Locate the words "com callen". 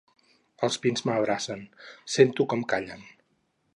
2.55-3.05